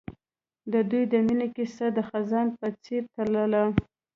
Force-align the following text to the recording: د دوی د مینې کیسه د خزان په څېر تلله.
د 0.71 0.73
دوی 0.89 1.03
د 1.11 1.13
مینې 1.25 1.47
کیسه 1.55 1.87
د 1.97 1.99
خزان 2.09 2.47
په 2.59 2.67
څېر 2.83 3.03
تلله. 3.15 3.63